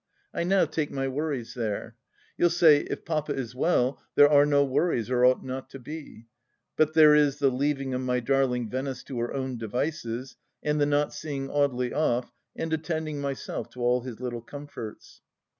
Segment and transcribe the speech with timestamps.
[0.33, 1.95] I now take my worries there.
[2.35, 6.25] You'll say, if Papa is well there are no worries, or ought not to be.
[6.75, 10.87] But there is the leaving of my darliag Venice to her own devices, and the
[10.87, 15.21] not seeing Audely off, and attending myself to all his little comforts.